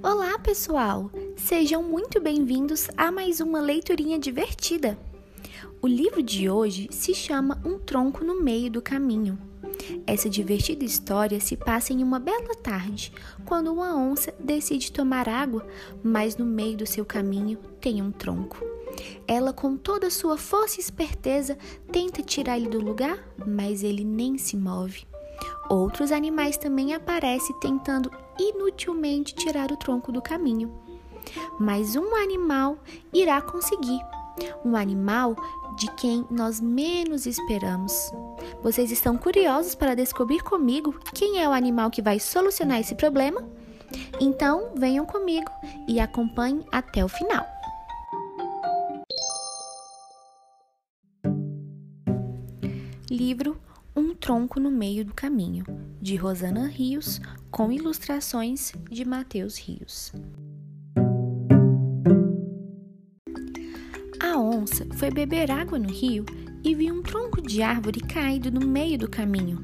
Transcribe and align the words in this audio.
Olá, 0.00 0.38
pessoal! 0.38 1.10
Sejam 1.36 1.82
muito 1.82 2.20
bem-vindos 2.20 2.88
a 2.96 3.10
mais 3.10 3.40
uma 3.40 3.60
leiturinha 3.60 4.16
divertida. 4.16 4.96
O 5.82 5.88
livro 5.88 6.22
de 6.22 6.48
hoje 6.48 6.88
se 6.92 7.12
chama 7.12 7.60
Um 7.64 7.80
Tronco 7.80 8.24
no 8.24 8.40
Meio 8.40 8.70
do 8.70 8.80
Caminho. 8.80 9.36
Essa 10.06 10.30
divertida 10.30 10.84
história 10.84 11.40
se 11.40 11.56
passa 11.56 11.92
em 11.92 12.02
uma 12.02 12.20
bela 12.20 12.54
tarde, 12.54 13.12
quando 13.44 13.72
uma 13.72 13.96
onça 13.96 14.32
decide 14.38 14.92
tomar 14.92 15.28
água, 15.28 15.66
mas 16.02 16.36
no 16.36 16.44
meio 16.44 16.76
do 16.76 16.86
seu 16.86 17.04
caminho 17.04 17.58
tem 17.80 18.00
um 18.00 18.12
tronco. 18.12 18.64
Ela, 19.26 19.52
com 19.52 19.76
toda 19.76 20.10
sua 20.10 20.36
força 20.38 20.76
e 20.78 20.80
esperteza, 20.80 21.58
tenta 21.90 22.22
tirar 22.22 22.56
ele 22.56 22.68
do 22.68 22.80
lugar, 22.80 23.18
mas 23.44 23.82
ele 23.82 24.04
nem 24.04 24.38
se 24.38 24.56
move. 24.56 25.06
Outros 25.68 26.12
animais 26.12 26.56
também 26.56 26.94
aparecem 26.94 27.54
tentando 27.60 28.10
inutilmente 28.38 29.34
tirar 29.34 29.70
o 29.70 29.76
tronco 29.76 30.10
do 30.10 30.22
caminho. 30.22 30.72
Mas 31.60 31.94
um 31.94 32.14
animal 32.14 32.78
irá 33.12 33.40
conseguir. 33.42 34.00
Um 34.64 34.76
animal 34.76 35.36
de 35.76 35.90
quem 35.92 36.24
nós 36.30 36.60
menos 36.60 37.26
esperamos. 37.26 38.10
Vocês 38.62 38.90
estão 38.90 39.16
curiosos 39.16 39.74
para 39.74 39.94
descobrir 39.94 40.42
comigo 40.42 40.98
quem 41.14 41.40
é 41.40 41.48
o 41.48 41.52
animal 41.52 41.90
que 41.90 42.02
vai 42.02 42.18
solucionar 42.18 42.80
esse 42.80 42.94
problema? 42.94 43.44
Então, 44.20 44.72
venham 44.74 45.04
comigo 45.04 45.50
e 45.86 46.00
acompanhem 46.00 46.64
até 46.72 47.04
o 47.04 47.08
final. 47.08 47.46
Livro 53.10 53.58
Um 53.98 54.14
Tronco 54.14 54.60
no 54.60 54.70
Meio 54.70 55.04
do 55.04 55.12
Caminho, 55.12 55.64
de 56.00 56.14
Rosana 56.14 56.68
Rios, 56.68 57.20
com 57.50 57.72
ilustrações 57.72 58.72
de 58.88 59.04
Mateus 59.04 59.58
Rios. 59.58 60.12
A 64.22 64.38
onça 64.38 64.86
foi 64.94 65.10
beber 65.10 65.50
água 65.50 65.80
no 65.80 65.88
rio 65.88 66.24
e 66.62 66.76
viu 66.76 66.94
um 66.94 67.02
tronco 67.02 67.42
de 67.42 67.60
árvore 67.60 67.98
caído 67.98 68.52
no 68.52 68.64
meio 68.64 68.96
do 68.96 69.10
caminho. 69.10 69.60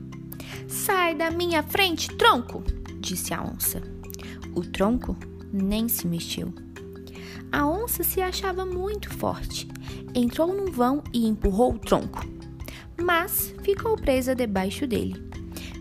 Sai 0.67 1.15
da 1.15 1.31
minha 1.31 1.63
frente, 1.63 2.09
tronco! 2.17 2.65
disse 2.99 3.33
a 3.33 3.41
onça. 3.41 3.81
O 4.53 4.63
tronco 4.63 5.17
nem 5.53 5.87
se 5.87 6.09
mexeu. 6.09 6.53
A 7.53 7.65
onça 7.69 8.03
se 8.03 8.21
achava 8.21 8.67
muito 8.67 9.11
forte. 9.11 9.69
Entrou 10.13 10.53
num 10.53 10.73
vão 10.73 11.05
e 11.13 11.25
empurrou 11.25 11.75
o 11.75 11.79
tronco 11.79 12.34
mas 13.05 13.55
ficou 13.63 13.97
presa 13.97 14.35
debaixo 14.35 14.87
dele. 14.87 15.23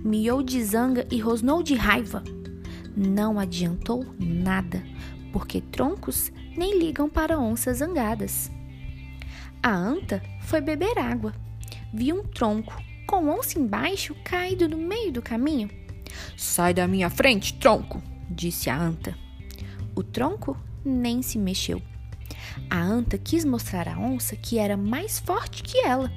Miou 0.04 0.44
de 0.44 0.62
zanga 0.62 1.08
e 1.10 1.20
rosnou 1.20 1.64
de 1.64 1.74
raiva. 1.74 2.22
Não 2.96 3.40
adiantou 3.40 4.06
nada, 4.20 4.84
porque 5.32 5.62
troncos 5.62 6.32
nem 6.58 6.78
ligam 6.78 7.10
para 7.10 7.40
onças 7.40 7.78
zangadas. 7.78 8.52
A 9.62 9.74
anta 9.74 10.22
foi 10.42 10.60
beber 10.60 11.00
água. 11.00 11.34
Viu 11.94 12.20
um 12.20 12.24
tronco 12.24 12.76
com 13.08 13.30
onça 13.30 13.58
embaixo 13.58 14.14
caído 14.26 14.68
no 14.68 14.78
meio 14.78 15.12
do 15.12 15.22
caminho. 15.22 15.70
Sai 16.36 16.74
da 16.74 16.88
minha 16.88 17.10
frente, 17.10 17.54
tronco, 17.54 18.04
disse 18.30 18.70
a 18.70 18.78
anta. 18.78 19.18
O 19.96 20.04
tronco 20.04 20.58
nem 20.84 21.22
se 21.22 21.38
mexeu. 21.38 21.82
A 22.70 22.82
anta 22.82 23.18
quis 23.18 23.46
mostrar 23.46 23.88
à 23.88 23.98
onça 23.98 24.36
que 24.36 24.58
era 24.58 24.76
mais 24.76 25.20
forte 25.20 25.64
que 25.64 25.80
ela 25.80 26.12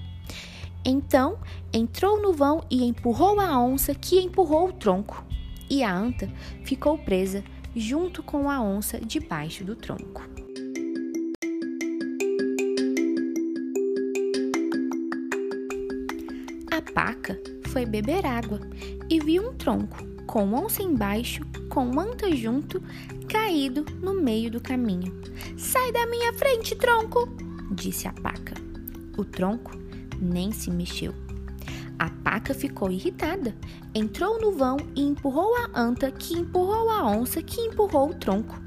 então 0.88 1.36
entrou 1.72 2.22
no 2.22 2.32
vão 2.32 2.64
e 2.70 2.84
empurrou 2.84 3.40
a 3.40 3.60
onça, 3.60 3.92
que 3.92 4.20
empurrou 4.20 4.68
o 4.68 4.72
tronco. 4.72 5.24
E 5.68 5.82
a 5.82 5.92
anta 5.92 6.30
ficou 6.64 6.96
presa 6.96 7.42
junto 7.74 8.22
com 8.22 8.48
a 8.48 8.62
onça 8.62 9.00
debaixo 9.00 9.64
do 9.64 9.74
tronco. 9.74 10.22
A 16.70 16.92
paca 16.92 17.36
foi 17.66 17.84
beber 17.84 18.25
água 18.25 18.60
e 19.10 19.19
viu 19.19 19.50
um 19.50 19.54
tronco 19.54 20.06
com 20.25 20.54
onça 20.54 20.84
embaixo, 20.84 21.42
com 21.69 21.98
anta 21.98 22.30
junto, 22.36 22.80
caído 23.28 23.84
no 24.00 24.14
meio 24.14 24.52
do 24.52 24.60
caminho. 24.60 25.12
Sai 25.56 25.91
da 25.91 26.06
minha 26.06 26.32
frente, 26.34 26.76
tronco! 26.76 27.28
disse 27.72 28.06
a 28.06 28.12
paca. 28.12 28.54
O 29.16 29.25
tronco 29.25 29.85
nem 30.21 30.53
se 30.53 30.71
mexeu. 30.71 31.15
A 31.99 32.10
paca 32.10 32.53
ficou 32.53 32.91
irritada, 32.91 33.56
entrou 33.94 34.41
no 34.41 34.53
vão 34.53 34.77
e 34.94 35.03
empurrou 35.03 35.54
a 35.56 35.81
anta, 35.81 36.10
que 36.10 36.34
empurrou 36.34 36.91
a 36.91 37.06
onça, 37.06 37.43
que 37.43 37.60
empurrou 37.60 38.10
o 38.10 38.15
tronco. 38.15 38.60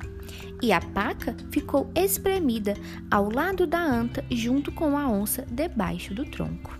E 0.61 0.71
a 0.71 0.81
paca 0.81 1.35
ficou 1.51 1.89
espremida 1.95 2.73
ao 3.09 3.31
lado 3.31 3.67
da 3.67 3.81
anta, 3.81 4.25
junto 4.31 4.71
com 4.71 4.97
a 4.97 5.07
onça, 5.07 5.45
debaixo 5.49 6.13
do 6.13 6.25
tronco. 6.25 6.77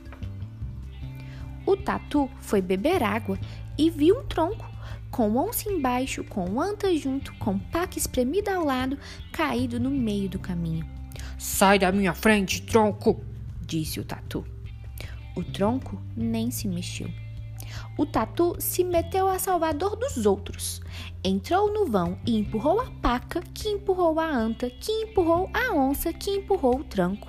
O 1.66 1.78
tatu 1.78 2.30
foi 2.40 2.62
beber 2.62 3.04
água 3.04 3.38
e 3.78 3.90
viu 3.90 4.20
um 4.20 4.24
tronco, 4.26 4.66
com 5.12 5.38
onça 5.38 5.70
embaixo, 5.70 6.24
com 6.24 6.60
anta 6.60 6.96
junto, 6.98 7.34
com 7.36 7.60
paca 7.60 7.98
espremida 7.98 8.56
ao 8.56 8.66
lado, 8.66 8.98
caído 9.32 9.80
no 9.80 9.92
meio 9.92 10.28
do 10.28 10.40
caminho. 10.40 10.86
Sai 11.38 11.78
da 11.78 11.92
minha 11.92 12.14
frente, 12.14 12.64
tronco! 12.64 13.24
disse 13.62 14.00
o 14.00 14.04
tatu. 14.04 14.44
O 15.36 15.44
tronco 15.44 16.02
nem 16.16 16.52
se 16.52 16.68
mexeu. 16.68 17.10
O 17.98 18.06
tatu 18.06 18.56
se 18.60 18.84
meteu 18.84 19.28
a 19.28 19.38
salvador 19.38 19.96
dos 19.96 20.26
outros. 20.26 20.82
Entrou 21.24 21.72
no 21.74 21.86
vão 21.86 22.18
e 22.26 22.38
empurrou 22.38 22.80
a 22.80 22.90
paca, 23.02 23.42
que 23.54 23.70
empurrou 23.70 24.20
a 24.20 24.28
anta, 24.28 24.70
que 24.70 24.92
empurrou 24.92 25.50
a 25.54 25.74
onça, 25.74 26.14
que 26.14 26.32
empurrou 26.32 26.80
o 26.80 26.84
tranco. 26.84 27.28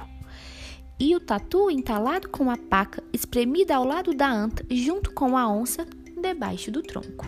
E 0.98 1.16
o 1.16 1.20
tatu, 1.20 1.70
entalado 1.70 2.28
com 2.28 2.50
a 2.50 2.56
paca, 2.56 3.02
espremida 3.12 3.74
ao 3.74 3.84
lado 3.84 4.14
da 4.14 4.30
anta, 4.30 4.64
junto 4.70 5.12
com 5.12 5.36
a 5.36 5.48
onça, 5.48 5.86
debaixo 6.20 6.70
do 6.70 6.82
tronco. 6.82 7.26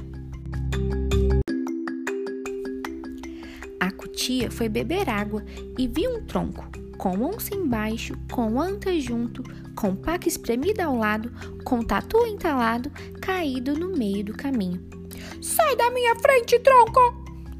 A 3.81 3.91
cutia 3.91 4.51
foi 4.51 4.69
beber 4.69 5.09
água 5.09 5.43
e 5.79 5.89
viu 5.89 6.15
um 6.15 6.25
tronco, 6.27 6.65
com 7.03 7.21
onça 7.21 7.53
embaixo, 7.53 8.15
com 8.31 8.61
anta 8.61 8.97
junto, 9.01 9.43
com 9.75 9.97
paca 9.97 10.29
espremida 10.29 10.85
ao 10.85 10.97
lado, 10.97 11.33
com 11.65 11.83
tatu 11.83 12.25
entalado, 12.29 12.93
caído 13.21 13.77
no 13.77 13.89
meio 13.89 14.27
do 14.27 14.33
caminho. 14.33 14.81
Sai 15.41 15.75
da 15.75 15.91
minha 15.91 16.15
frente, 16.15 16.61
tronco! 16.61 17.01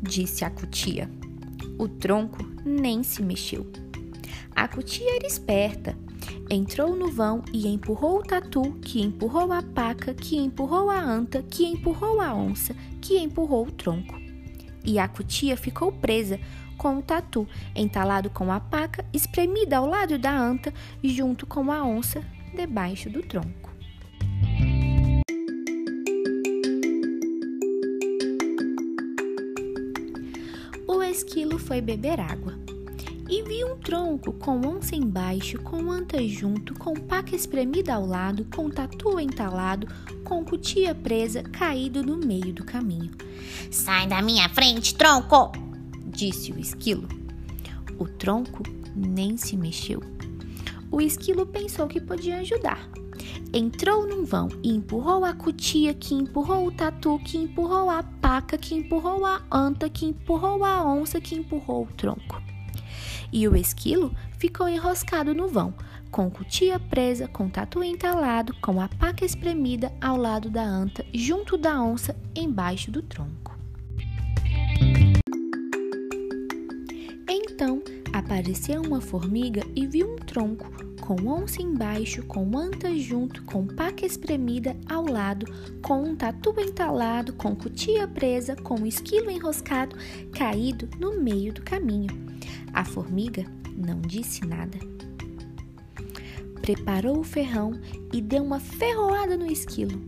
disse 0.01 0.45
a 0.45 0.51
cutia. 0.51 1.11
O 1.77 1.89
tronco 1.89 2.39
nem 2.65 3.03
se 3.03 3.21
mexeu. 3.21 3.67
A 4.55 4.69
cutia 4.69 5.17
era 5.17 5.27
esperta. 5.27 5.99
Entrou 6.49 6.95
no 6.95 7.11
vão 7.11 7.43
e 7.53 7.67
empurrou 7.67 8.21
o 8.21 8.23
tatu, 8.23 8.75
que 8.81 9.03
empurrou 9.03 9.53
a 9.53 9.61
paca, 9.61 10.15
que 10.15 10.37
empurrou 10.37 10.89
a 10.89 11.01
anta, 11.01 11.43
que 11.43 11.65
empurrou 11.65 12.21
a 12.21 12.33
onça, 12.33 12.77
que 13.01 13.19
empurrou 13.19 13.67
o 13.67 13.73
tronco. 13.73 14.23
E 14.85 15.01
a 15.01 15.09
cutia 15.09 15.57
ficou 15.57 15.91
presa 15.91 16.39
com 16.77 16.99
o 16.99 17.03
tatu, 17.03 17.47
entalado 17.75 18.31
com 18.31 18.51
a 18.53 18.61
paca, 18.61 19.05
espremida 19.13 19.77
ao 19.77 19.87
lado 19.87 20.19
da 20.19 20.37
anta, 20.37 20.73
junto 21.03 21.47
com 21.47 21.71
a 21.71 21.85
onça, 21.85 22.23
debaixo 22.55 23.09
do 23.09 23.23
tronco. 23.23 23.71
O 30.87 31.03
esquilo 31.03 31.59
foi 31.59 31.81
beber 31.81 32.21
água 32.21 32.59
e 33.29 33.43
viu 33.43 33.73
um 33.73 33.77
tronco 33.79 34.33
com 34.35 34.61
onça 34.67 34.95
embaixo, 34.95 35.59
com 35.63 35.91
anta 35.91 36.23
junto, 36.29 36.75
com 36.75 36.93
paca 36.93 37.35
espremida 37.35 37.95
ao 37.95 38.05
lado, 38.05 38.47
com 38.55 38.69
tatu 38.69 39.19
entalado, 39.19 39.87
com 40.23 40.45
cutia 40.45 40.95
presa, 40.95 41.43
caído 41.43 42.03
no 42.03 42.19
meio 42.19 42.53
do 42.53 42.63
caminho. 42.63 43.11
Sai 43.71 44.07
da 44.07 44.21
minha 44.21 44.49
frente, 44.51 44.95
tronco! 44.95 45.72
Disse 46.13 46.53
o 46.53 46.59
esquilo. 46.59 47.09
O 47.99 48.07
tronco 48.07 48.63
nem 48.95 49.37
se 49.37 49.57
mexeu. 49.57 50.01
O 50.91 51.01
esquilo 51.01 51.47
pensou 51.47 51.87
que 51.89 52.01
podia 52.01 52.39
ajudar. 52.39 52.89
Entrou 53.53 54.07
num 54.07 54.25
vão 54.25 54.49
e 54.63 54.71
empurrou 54.71 55.25
a 55.25 55.35
cutia, 55.35 55.93
que 55.93 56.15
empurrou 56.15 56.67
o 56.67 56.73
tatu, 56.73 57.19
que 57.19 57.37
empurrou 57.37 57.91
a 57.91 58.03
paca, 58.03 58.57
que 58.57 58.75
empurrou 58.75 59.25
a 59.27 59.43
anta, 59.51 59.89
que 59.89 60.07
empurrou 60.07 60.65
a 60.65 60.85
onça, 60.85 61.21
que 61.21 61.35
empurrou 61.35 61.85
o 61.85 61.93
tronco. 61.93 62.43
E 63.33 63.49
o 63.49 63.57
esquilo 63.57 64.15
ficou 64.39 64.69
enroscado 64.69 65.35
no 65.35 65.49
vão, 65.49 65.75
com 66.11 66.31
cutia 66.31 66.79
presa, 66.79 67.27
com 67.27 67.49
tatu 67.49 67.83
entalado, 67.83 68.55
com 68.61 68.81
a 68.81 68.89
paca 68.89 69.25
espremida 69.25 69.93
ao 70.01 70.17
lado 70.17 70.51
da 70.51 70.63
anta, 70.63 71.05
junto 71.13 71.57
da 71.57 71.81
onça, 71.83 72.15
embaixo 72.35 72.91
do 72.91 73.03
tronco. 73.03 73.52
Então 77.63 77.81
apareceu 78.13 78.83
uma 78.83 79.01
formiga 79.01 79.65
e 79.77 79.87
viu 79.87 80.15
um 80.15 80.17
tronco 80.17 80.69
com 81.01 81.15
onça 81.29 81.63
embaixo, 81.63 82.25
com 82.25 82.59
anta 82.59 82.93
junto, 82.99 83.41
com 83.45 83.69
paca 83.69 84.05
espremida 84.05 84.77
ao 84.85 85.07
lado, 85.07 85.47
com 85.81 86.03
um 86.03 86.17
tatu 86.17 86.53
entalado, 86.59 87.33
com 87.35 87.55
cutia 87.55 88.09
presa, 88.09 88.57
com 88.57 88.81
um 88.81 88.85
esquilo 88.85 89.31
enroscado, 89.31 89.97
caído 90.33 90.89
no 90.99 91.21
meio 91.21 91.53
do 91.53 91.63
caminho. 91.63 92.11
A 92.75 92.85
formiga 92.85 93.47
não 93.77 94.01
disse 94.01 94.45
nada. 94.45 94.77
Preparou 96.63 97.21
o 97.21 97.25
ferrão 97.25 97.81
e 98.13 98.21
deu 98.21 98.43
uma 98.43 98.59
ferroada 98.59 99.37
no 99.37 99.47
esquilo. 99.47 100.03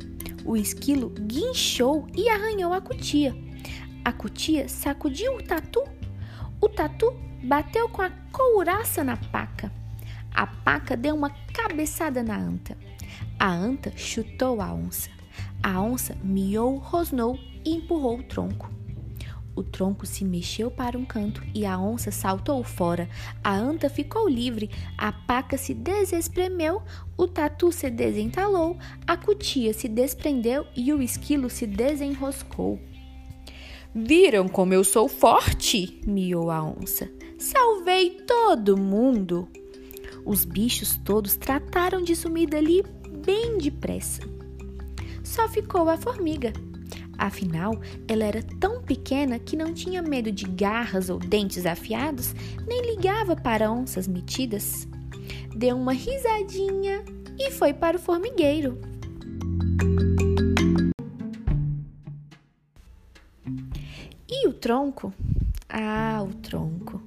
O 0.44 0.56
esquilo 0.56 1.10
guinchou 1.10 2.04
e 2.16 2.28
arranhou 2.28 2.72
a 2.72 2.80
cutia. 2.80 3.32
A 4.04 4.12
cutia 4.12 4.68
sacudiu 4.68 5.36
o 5.36 5.42
tatu. 5.42 5.83
O 6.64 6.68
tatu 6.70 7.14
bateu 7.42 7.90
com 7.90 8.00
a 8.00 8.08
couraça 8.32 9.04
na 9.04 9.18
paca. 9.18 9.70
A 10.32 10.46
paca 10.46 10.96
deu 10.96 11.14
uma 11.14 11.28
cabeçada 11.52 12.22
na 12.22 12.38
anta. 12.38 12.74
A 13.38 13.50
anta 13.50 13.92
chutou 13.94 14.62
a 14.62 14.72
onça. 14.72 15.10
A 15.62 15.78
onça 15.82 16.16
miou, 16.24 16.78
rosnou 16.78 17.38
e 17.66 17.74
empurrou 17.74 18.18
o 18.18 18.22
tronco. 18.22 18.70
O 19.54 19.62
tronco 19.62 20.06
se 20.06 20.24
mexeu 20.24 20.70
para 20.70 20.96
um 20.96 21.04
canto 21.04 21.42
e 21.54 21.66
a 21.66 21.78
onça 21.78 22.10
saltou 22.10 22.64
fora. 22.64 23.10
A 23.44 23.54
anta 23.54 23.90
ficou 23.90 24.26
livre, 24.26 24.70
a 24.96 25.12
paca 25.12 25.58
se 25.58 25.74
desespremeu, 25.74 26.82
o 27.14 27.28
tatu 27.28 27.70
se 27.72 27.90
desentalou, 27.90 28.78
a 29.06 29.18
cutia 29.18 29.74
se 29.74 29.86
desprendeu 29.86 30.66
e 30.74 30.94
o 30.94 31.02
esquilo 31.02 31.50
se 31.50 31.66
desenroscou. 31.66 32.80
Viram 33.96 34.48
como 34.48 34.74
eu 34.74 34.82
sou 34.82 35.08
forte? 35.08 36.00
miou 36.04 36.50
a 36.50 36.60
onça. 36.60 37.08
Salvei 37.38 38.10
todo 38.26 38.76
mundo! 38.76 39.48
Os 40.24 40.44
bichos 40.44 40.98
todos 41.04 41.36
trataram 41.36 42.02
de 42.02 42.16
sumir 42.16 42.48
dali 42.48 42.82
bem 43.24 43.56
depressa. 43.56 44.22
Só 45.22 45.48
ficou 45.48 45.88
a 45.88 45.96
formiga. 45.96 46.52
Afinal, 47.16 47.80
ela 48.08 48.24
era 48.24 48.42
tão 48.58 48.82
pequena 48.82 49.38
que 49.38 49.56
não 49.56 49.72
tinha 49.72 50.02
medo 50.02 50.32
de 50.32 50.44
garras 50.44 51.08
ou 51.08 51.20
dentes 51.20 51.64
afiados, 51.64 52.34
nem 52.66 52.96
ligava 52.96 53.36
para 53.36 53.70
onças 53.70 54.08
metidas. 54.08 54.88
Deu 55.54 55.76
uma 55.76 55.92
risadinha 55.92 57.04
e 57.38 57.52
foi 57.52 57.72
para 57.72 57.96
o 57.96 58.00
formigueiro. 58.00 58.76
Tronco? 64.64 65.12
Ah, 65.68 66.22
o 66.22 66.32
tronco. 66.36 67.02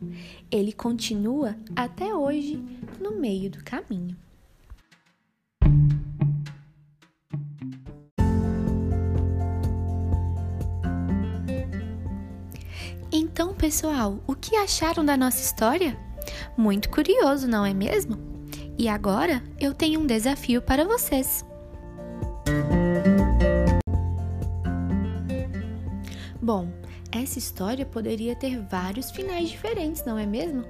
Ele 0.51 0.71
continua 0.71 1.55
até 1.75 2.13
hoje 2.13 2.63
no 3.01 3.19
meio 3.19 3.49
do 3.49 3.63
caminho. 3.63 4.15
Então, 13.11 13.55
pessoal, 13.55 14.19
o 14.27 14.35
que 14.35 14.55
acharam 14.55 15.03
da 15.03 15.17
nossa 15.17 15.41
história? 15.41 15.97
Muito 16.55 16.91
curioso, 16.91 17.47
não 17.47 17.65
é 17.65 17.73
mesmo? 17.73 18.19
E 18.77 18.87
agora 18.87 19.41
eu 19.59 19.73
tenho 19.73 19.99
um 19.99 20.05
desafio 20.05 20.61
para 20.61 20.85
vocês. 20.85 21.43
Bom, 26.39 26.71
essa 27.11 27.39
história 27.39 27.85
poderia 27.85 28.35
ter 28.35 28.59
vários 28.61 29.11
finais 29.11 29.49
diferentes, 29.49 30.03
não 30.05 30.17
é 30.17 30.25
mesmo? 30.25 30.63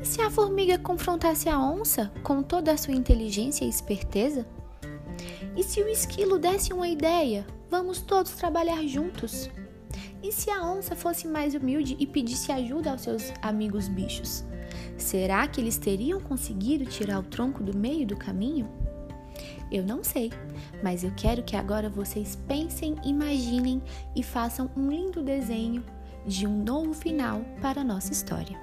E 0.00 0.06
se 0.06 0.20
a 0.20 0.30
formiga 0.30 0.78
confrontasse 0.78 1.48
a 1.48 1.58
onça 1.58 2.12
com 2.22 2.42
toda 2.42 2.72
a 2.72 2.76
sua 2.76 2.94
inteligência 2.94 3.64
e 3.64 3.68
esperteza? 3.68 4.46
E 5.56 5.62
se 5.62 5.80
o 5.82 5.88
esquilo 5.88 6.38
desse 6.38 6.72
uma 6.72 6.88
ideia? 6.88 7.46
Vamos 7.70 8.00
todos 8.00 8.32
trabalhar 8.32 8.82
juntos. 8.86 9.50
E 10.22 10.32
se 10.32 10.50
a 10.50 10.62
onça 10.62 10.96
fosse 10.96 11.26
mais 11.26 11.54
humilde 11.54 11.96
e 11.98 12.06
pedisse 12.06 12.52
ajuda 12.52 12.90
aos 12.90 13.02
seus 13.02 13.32
amigos 13.42 13.88
bichos? 13.88 14.44
Será 14.96 15.46
que 15.46 15.60
eles 15.60 15.76
teriam 15.76 16.20
conseguido 16.20 16.86
tirar 16.86 17.18
o 17.18 17.24
tronco 17.24 17.62
do 17.62 17.76
meio 17.76 18.06
do 18.06 18.16
caminho? 18.16 18.68
Eu 19.72 19.82
não 19.82 20.04
sei, 20.04 20.30
mas 20.82 21.02
eu 21.02 21.10
quero 21.16 21.42
que 21.42 21.56
agora 21.56 21.88
vocês 21.88 22.36
pensem, 22.46 22.94
imaginem 23.02 23.82
e 24.14 24.22
façam 24.22 24.70
um 24.76 24.90
lindo 24.90 25.22
desenho 25.22 25.82
de 26.26 26.46
um 26.46 26.62
novo 26.62 26.92
final 26.92 27.40
para 27.62 27.80
a 27.80 27.84
nossa 27.84 28.12
história. 28.12 28.60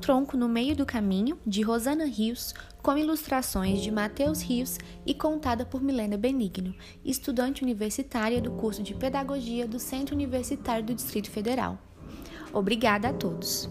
Tronco 0.00 0.34
no 0.34 0.48
Meio 0.48 0.74
do 0.74 0.86
Caminho, 0.86 1.38
de 1.46 1.60
Rosana 1.60 2.06
Rios, 2.06 2.54
com 2.82 2.96
ilustrações 2.96 3.82
de 3.82 3.90
Matheus 3.90 4.40
Rios 4.40 4.78
e 5.04 5.12
contada 5.12 5.66
por 5.66 5.82
Milena 5.82 6.16
Benigno, 6.16 6.74
estudante 7.04 7.62
universitária 7.62 8.40
do 8.40 8.52
curso 8.52 8.82
de 8.82 8.94
Pedagogia 8.94 9.68
do 9.68 9.78
Centro 9.78 10.14
Universitário 10.14 10.84
do 10.84 10.94
Distrito 10.94 11.30
Federal. 11.30 11.78
Obrigada 12.52 13.10
a 13.10 13.12
todos! 13.12 13.68